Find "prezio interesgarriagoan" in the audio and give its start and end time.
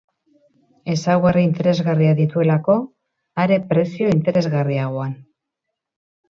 3.75-5.15